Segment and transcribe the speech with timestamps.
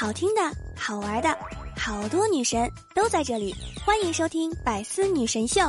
[0.00, 0.40] 好听的、
[0.74, 1.28] 好玩的，
[1.76, 5.60] 好多女神都在这里，欢迎收听《百思女神秀》。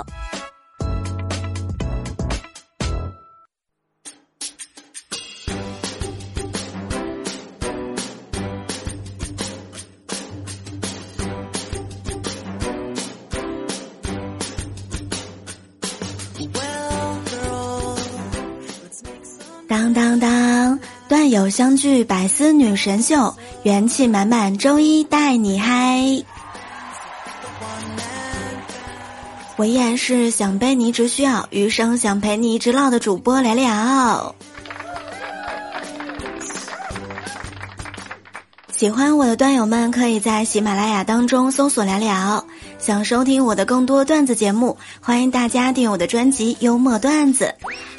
[19.67, 20.79] 当当当，
[21.09, 26.01] 段友相聚，百思女神秀，元气满满，周一带你嗨。
[29.55, 34.33] 我依然是想背你只需要，余生想陪你一直唠的主播聊聊。
[38.71, 42.43] 喜欢我的段友们，可以在喜马拉雅当中搜索聊聊。
[42.79, 47.53] 想收听我的更多段子节目，欢迎大家订我的专辑《幽默段子》，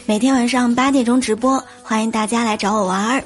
[0.06, 3.22] 每天晚上八点钟直播，欢迎大家来找我玩儿。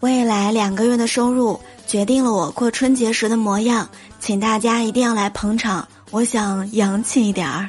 [0.00, 3.88] 未来两个月的收入决定了我过春节时的模样，
[4.20, 5.86] 请大家一定要来捧场。
[6.10, 7.68] 我想洋气一点儿。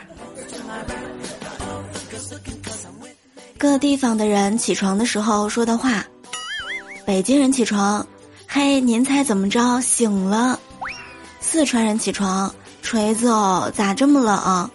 [3.57, 6.05] 各地方的人起床的时候说的话：
[7.05, 8.05] 北京人起床。
[8.47, 9.81] 嘿，您猜怎么着？
[9.81, 10.59] 醒了。
[11.41, 14.69] 四川人起床，锤子哦，咋这么冷？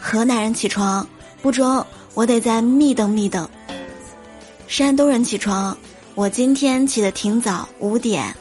[0.00, 1.06] 河南人起床，
[1.40, 3.48] 不中，我得再密等密等。
[4.66, 5.76] 山东人起床，
[6.14, 8.36] 我今天起的挺早，五点。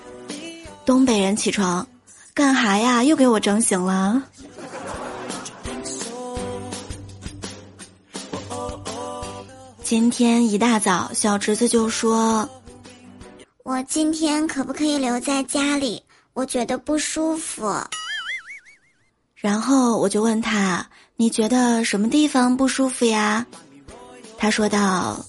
[0.86, 1.88] 东北人起床，
[2.34, 3.04] 干哈呀？
[3.04, 4.24] 又给我整醒了。
[9.84, 12.50] 今天一大早，小侄子就说。
[13.64, 16.04] 我今天可不可以留在家里？
[16.34, 17.72] 我觉得不舒服。
[19.36, 23.46] 然后我就问他：“你觉得什么地方不舒服呀？”
[24.38, 25.24] 他说道：“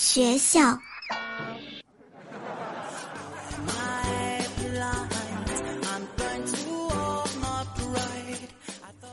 [0.00, 0.78] 学校。”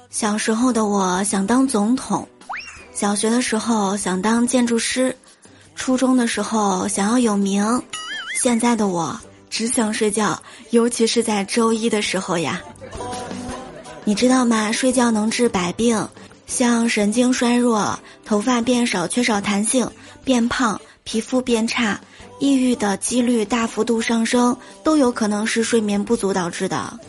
[0.10, 2.26] 小时候的我想当总统，
[2.94, 5.14] 小学的时候想当建筑师。
[5.76, 7.84] 初中的时候想要有名，
[8.42, 12.62] 现在的我只想睡觉，尤其是在周一的时候呀。
[14.06, 14.72] 你知道吗？
[14.72, 16.08] 睡觉能治百病，
[16.48, 19.88] 像神经衰弱、头发变少、缺少弹性、
[20.28, 21.98] 变胖、皮肤变差、
[22.38, 27.00] 抑郁的几率大幅度上升，都有可能是睡眠不足导致的。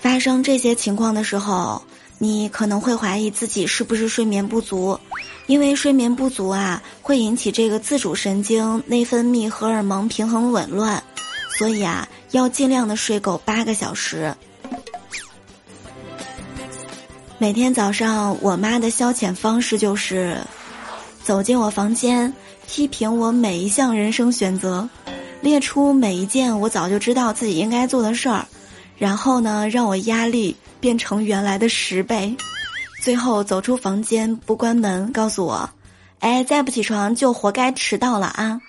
[0.00, 1.80] 发生这些情况的时候，
[2.18, 4.98] 你可能会怀疑自己是不是睡眠不足。
[5.46, 11.00] 因为睡眠不足啊，会引起这个自主神经内分泌荷尔蒙平衡紊乱，
[11.56, 14.34] 所以啊，要尽量的睡够八个小时。
[17.38, 20.36] 每天早上，我妈的消遣方式就是
[21.26, 22.32] 走进我房间，
[22.68, 24.88] 批评我每一项人生选择，
[25.40, 28.46] 列出每一件我早就知道自己应该做的事儿，
[28.96, 32.32] 然后呢，让我压力变成原来的十倍。
[33.02, 35.68] 最后走出房间不关门，告诉我
[36.22, 38.60] ：“哎，再不起床就活该迟到了啊！”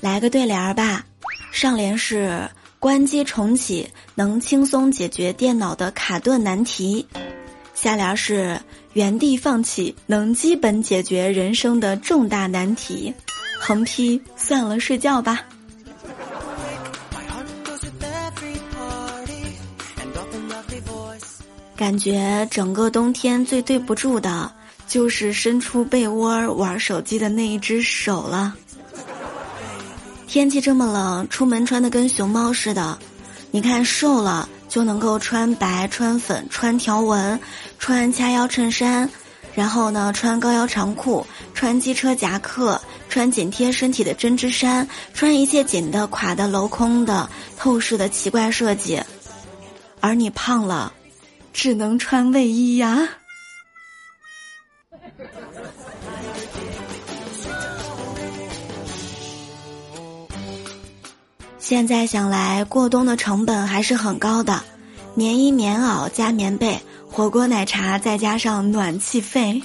[0.00, 1.04] 来个对联儿吧，
[1.50, 2.48] 上联是
[2.80, 7.06] 关机重启能轻松解决电脑的卡顿难题，
[7.74, 8.58] 下联是
[8.94, 13.12] 原地放弃能基本解决人生的重大难题，
[13.60, 15.42] 横批算了，睡觉吧。
[21.76, 24.50] 感觉整个冬天最对不住的，
[24.88, 28.56] 就是伸出被窝玩手机的那一只手了。
[30.30, 32.96] 天气这么冷，出门穿的跟熊猫似的。
[33.50, 37.38] 你看瘦了就能够穿白、穿粉、穿条纹、
[37.80, 39.10] 穿掐腰衬衫，
[39.56, 49.02] 然后呢穿高腰长裤、穿机车夹克、穿紧贴身体的针织衫、穿一切紧的、垮的、镂空的、透视的奇怪设计。
[50.00, 50.92] 而你胖了。
[51.52, 53.08] 只能穿卫衣呀！
[61.60, 64.62] 现在想来，过冬的成本还是很高的，
[65.14, 69.62] 棉衣、棉袄加棉被，火锅、奶茶再加上暖气费。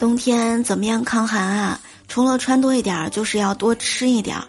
[0.00, 1.80] 冬天怎么样抗寒啊？
[2.08, 4.44] 除了穿多一点儿，就是要多吃一点儿。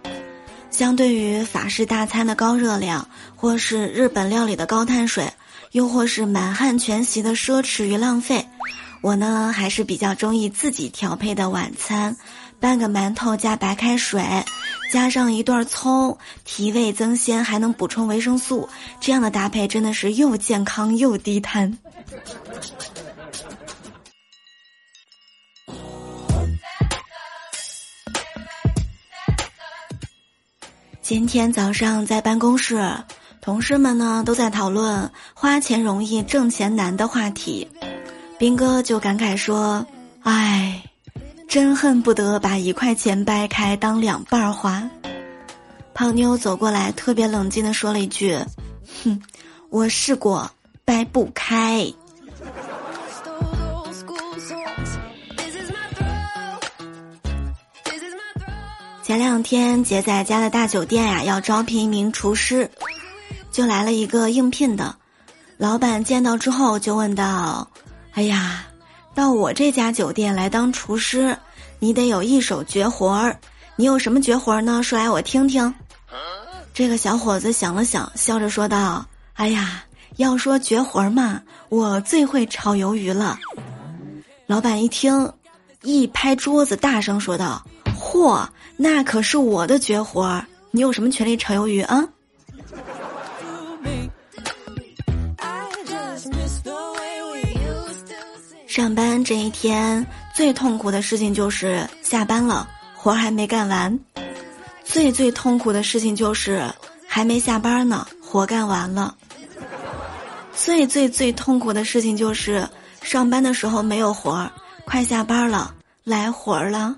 [0.72, 5.32] 相对于法式大餐的高热量，或是日本料理的高碳水，
[5.74, 8.44] 又或是满汉全席的奢侈与浪费，
[9.02, 12.18] 我呢还是比较中意自己调配的晚餐，
[12.64, 14.24] 半个馒头加白开水，
[14.90, 18.70] 加上一段葱，提味增鲜，还能补充维生素，
[19.02, 21.78] 这样的搭配真的是又健康又低碳。
[31.02, 32.82] 今天早上在办公室，
[33.42, 37.68] 同事们呢都在讨论花钱容易挣钱难的话题，
[38.40, 39.86] 兵哥就感慨说
[40.24, 40.82] ：“哎，
[41.54, 44.90] 真恨不得把一块钱掰开当两半花。”
[45.94, 48.36] 胖妞走过来，特别冷静的说了一句
[49.06, 49.22] ：“哼，
[49.70, 50.50] 我试过，
[50.84, 51.94] 掰不开。”
[59.04, 62.68] 前两天姐仔家的大酒店呀，要招聘一名厨师，
[63.52, 64.96] 就来了一个应聘的。
[65.58, 67.70] 老板见到之后就问道
[68.14, 68.66] ：“哎呀，
[69.16, 71.38] 到我这家酒店来当厨师，
[71.80, 73.38] 你得有一手绝活儿。
[73.76, 74.82] 你有什么绝活儿呢？
[74.84, 75.74] 说来我听听。”
[76.74, 79.84] 这个小伙子想了想，笑着说道：“哎呀，
[80.18, 83.38] 要说绝活儿嘛，我最会炒鱿鱼了。”
[84.48, 85.32] 老板一听，
[85.84, 87.64] 一拍桌子，大声说道
[87.96, 92.04] ：“嚯！”那可是我的绝活儿，你有什么权利炒鱿鱼啊？
[98.76, 100.04] 上班这一天
[100.34, 103.96] 最痛苦的事情就是下班了，活儿还没干完；
[104.84, 106.68] 最最痛苦的事情就是
[107.08, 109.14] 还没下班呢，活干完了；
[110.56, 112.68] 最最最痛苦的事情就是
[113.04, 114.52] 上班的时候没有活儿，
[114.86, 115.72] 快下班了
[116.04, 116.96] 来活儿了。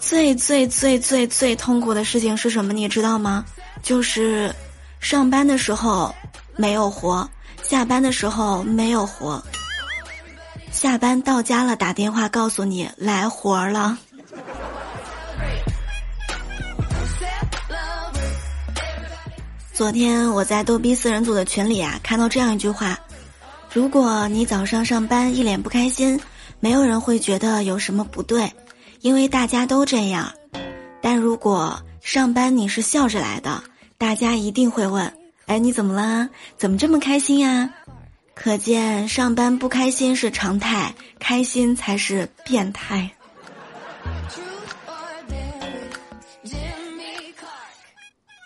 [0.00, 2.72] 最最最最最痛苦的事情是什么？
[2.72, 3.44] 你知道吗？
[3.82, 4.50] 就是
[5.00, 6.14] 上班的时候
[6.56, 7.28] 没有活，
[7.62, 9.44] 下班的时候没有活。
[10.72, 13.96] 下班到家了，打电话告诉你来活儿了。
[19.72, 22.98] 昨天我在逗逼四人组的群里啊，看到这样一句话：
[23.72, 26.18] 如果你早上上班一脸不开心，
[26.58, 28.50] 没有人会觉得有什么不对。
[29.00, 30.32] 因为大家都这样，
[31.00, 33.62] 但如果上班你是笑着来的，
[33.98, 35.12] 大家一定会问
[35.46, 36.28] ：“哎，你怎么了？
[36.56, 37.68] 怎么这么开心呀？”
[38.34, 43.10] 可见上班不开心是常态，开心才是变态。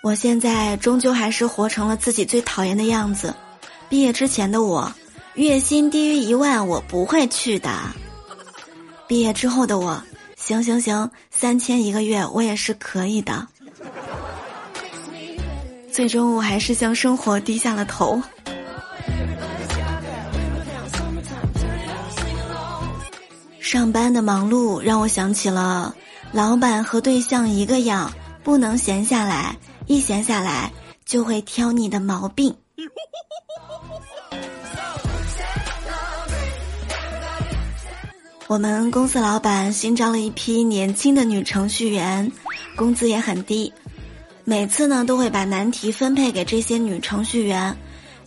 [0.02, 3.34] 我现在终究还是活成了自己最讨厌的样子。
[3.88, 4.92] 毕业之前的我，
[5.34, 7.70] 月薪低于一万我不会去的。
[9.08, 10.02] 毕业之后的我。
[10.36, 13.48] 行行行，三千一个月我也是可以的。
[15.90, 18.22] 最终我还是向生活低下了头。
[23.66, 25.92] 上班的忙碌让我想起了，
[26.30, 28.12] 老板和对象一个样，
[28.44, 30.70] 不能闲下来，一闲下来
[31.04, 32.54] 就会挑你的毛病。
[38.46, 42.30] 我们公司老板新招了一批年轻的女程序员，
[42.76, 43.72] 工资也很低。
[44.44, 47.76] 每次呢都会把难题分配给这些女程序员，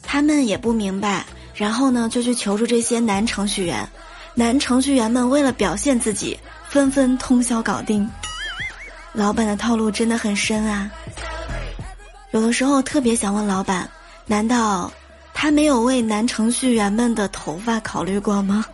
[0.04, 1.26] 她们也不明白，
[1.56, 3.88] 然后呢就去求助这些男程序员。
[4.40, 6.40] 男程序员们为了表现自己，
[6.70, 8.10] 纷纷通宵搞定。
[9.12, 10.90] 老板的套路真的很深啊！
[12.32, 13.90] 有的时候特别想问老板，
[14.26, 14.90] 难道
[15.34, 18.66] 他没有为男程序员们的头发考虑过吗？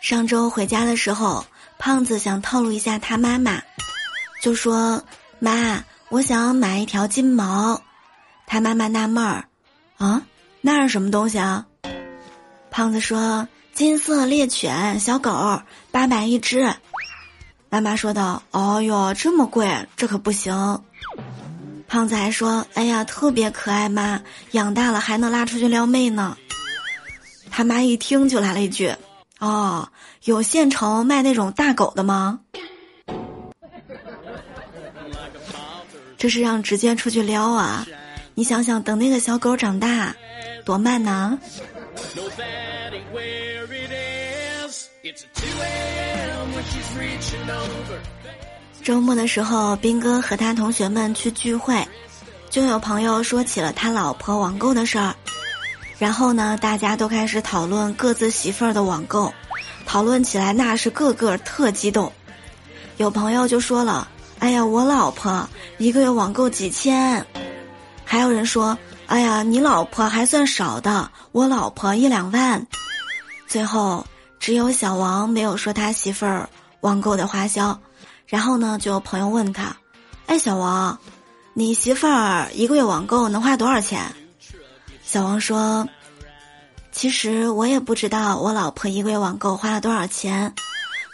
[0.00, 1.46] 上周回家的时候，
[1.78, 3.62] 胖子想套路一下他妈妈，
[4.42, 5.00] 就说
[5.38, 7.80] ：“妈，我想买一条金毛。”
[8.44, 9.44] 他妈妈纳闷儿
[9.98, 10.22] ：“啊，
[10.62, 11.66] 那是什么东西啊？”
[12.70, 16.72] 胖子说：“金色猎犬小狗，八百一只。”
[17.70, 20.82] 妈妈说道：“哦哟，这么贵，这可不行。”
[21.86, 24.20] 胖子还说：“哎呀，特别可爱妈，
[24.52, 26.36] 养大了还能拉出去撩妹呢。”
[27.50, 28.94] 他妈一听就来了一句。
[29.40, 29.88] 哦，
[30.24, 32.40] 有县城卖那种大狗的吗？
[36.16, 37.86] 这是让直接出去撩啊！
[38.38, 40.14] 你想想，等那个小狗长大，
[40.64, 41.36] 多慢呢？
[48.84, 51.84] 周末的时候，斌哥和他同学们去聚会，
[52.48, 55.12] 就有朋友说起了他老婆网购的事儿。
[55.98, 59.34] 然后呢，大家都开始讨论各自媳妇儿的网购，
[59.84, 62.12] 讨论起来那是个个特激动。
[62.98, 64.06] 有朋友就说了
[64.38, 67.26] ：“哎呀，我老婆一个月网购几千。”
[68.10, 72.66] 还有人说：“哎呀，你老婆还算少的，我老婆一两万。”
[73.46, 74.06] 最后，
[74.40, 76.48] 只有小王没有说他媳妇儿
[76.80, 77.78] 网购的花销。
[78.26, 79.76] 然后呢，就有朋友问他
[80.24, 80.98] ：“哎，小王，
[81.52, 84.02] 你媳妇儿一个月网购能花多少钱？”
[85.04, 85.86] 小王说
[86.90, 90.54] ：“其实我也不知道我老婆一个月网购花了多少钱，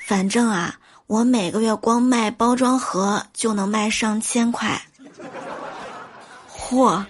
[0.07, 0.77] 反正啊，
[1.09, 4.81] 我每个月光卖包装盒就能卖上千块。”
[6.69, 7.05] 嚯！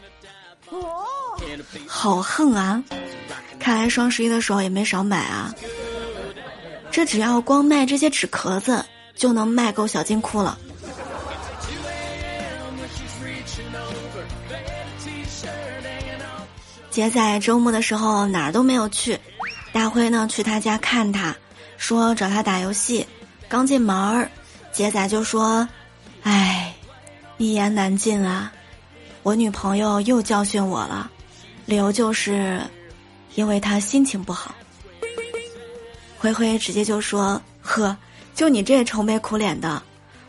[1.87, 2.83] 好横啊！
[3.59, 5.55] 看来双十一的时候也没少买啊。
[6.91, 8.85] 这只要光卖这些纸壳子，
[9.15, 10.59] 就能卖够小金库了。
[16.91, 19.19] 杰仔周末的时候哪儿都没有去，
[19.73, 21.35] 大辉呢去他家看他，
[21.77, 23.07] 说找他打游戏。
[23.49, 24.31] 刚进门儿，
[24.73, 25.69] 杰仔就说
[26.23, 26.75] ：“唉，
[27.39, 28.53] 一言难尽啊。”
[29.25, 31.11] 我女朋友又教训我了，
[31.65, 32.61] 理由就是，
[33.37, 34.55] 因为她心情不好。
[36.19, 37.97] 灰灰直接就说：“呵，
[38.35, 39.83] 就你这愁眉苦脸的，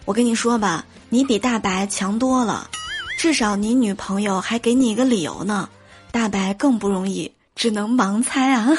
[0.06, 2.70] 我跟你说吧，你比大白强多了，
[3.18, 5.68] 至少你女朋友还给你一个理由呢。
[6.10, 8.72] 大白更不容易，只能盲猜啊。”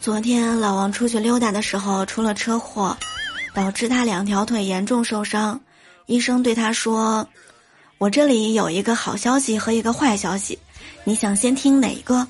[0.00, 2.96] 昨天老王出去溜达的时候出了车祸，
[3.52, 5.60] 导致他两条腿严重受伤。
[6.06, 7.26] 医生对他说
[7.98, 10.58] ：“我这里有一个好消息和一个坏消息，
[11.04, 12.26] 你想先听哪一个？”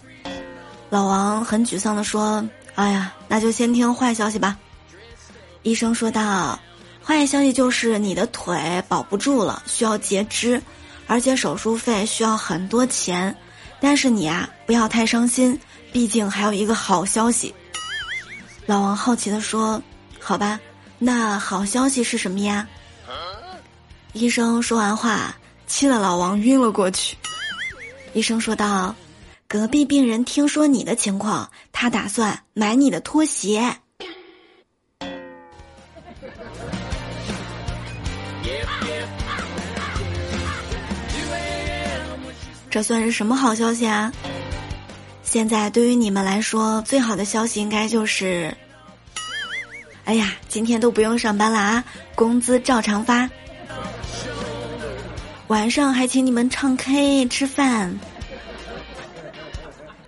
[0.89, 2.45] 老王很沮丧地说
[2.75, 4.57] ：“哎呀，那就先听坏消息吧。”
[5.63, 6.59] 医生说道
[7.05, 10.61] ：“坏消息就是你的腿保不住了，需要截肢，
[11.07, 13.37] 而且手术费需要很多钱。
[13.79, 15.57] 但是你啊，不要太伤心，
[15.93, 17.55] 毕竟还有一个好消息。”
[18.67, 19.83] 老王好奇的说
[20.21, 20.61] ：“好吧，
[20.99, 22.69] 那好消息是什么呀？”
[24.13, 27.17] 医生说完话，气得老王晕了过去。
[28.15, 28.95] 医生说道
[29.47, 33.77] ：“隔壁病人听说你的情况，他打算买你的拖鞋。”
[42.71, 44.13] 这算是什么好消息啊？
[45.31, 48.57] 现在对于你们来说，最好的消息应该就是，
[50.07, 53.29] 哎呀，今天都不用上班了啊，工资照常发，
[55.49, 57.95] 晚上还请你们唱 K 吃饭。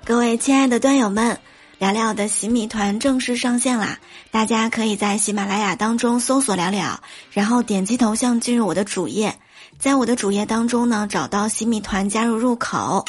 [0.06, 1.38] 各位亲爱的端友们，
[1.78, 3.98] 聊聊的洗米团正式上线啦！
[4.30, 6.98] 大家可以在喜马拉雅当中搜索聊聊，
[7.30, 9.38] 然后点击头像进入我的主页，
[9.78, 13.04] 在我的主页当中呢，找到洗米团加入入口。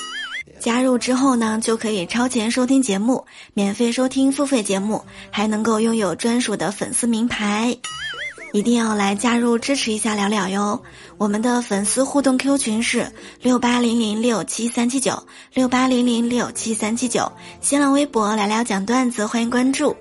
[0.61, 3.25] 加入之后呢，就可以超前收听节目，
[3.55, 7.75] 免费收听付费节目，还能够拥有专属的粉丝名牌。
[8.53, 10.83] 一定要来加入支持一下聊聊哟！
[11.17, 19.95] 我们的粉丝互动 Q 群是六八零零六七三七九六八零零六七三七九，新浪微博聊聊讲段子，欢迎关注。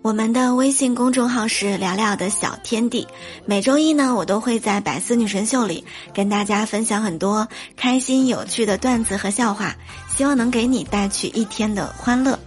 [0.00, 3.06] 我们的微信公众号是聊聊的小天地，
[3.44, 9.74] 每周一呢，我都会在百思女神秀里跟大家分享很多开心有趣的段子和笑话，
[10.08, 12.38] 希望能给你带去一天的欢乐。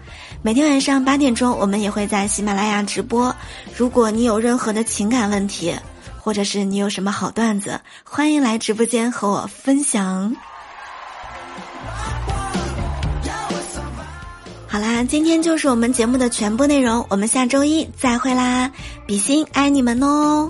[0.41, 3.35] 每天晚上八点钟，我们也会在喜马拉雅直播。
[3.75, 5.75] 如果你有任何的情感问题，
[6.17, 10.35] 或者是你有什么好段子，欢迎来直播间和我分享。
[14.71, 18.71] 好啦，今天就是我们节目的全部内容，我们下周一再会啦！
[19.05, 20.49] 比心爱你们哦。